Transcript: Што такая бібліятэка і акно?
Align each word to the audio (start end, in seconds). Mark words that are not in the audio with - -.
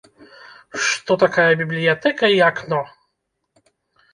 Што 0.85 1.17
такая 1.23 1.45
бібліятэка 1.59 2.25
і 2.37 2.41
акно? 2.49 2.81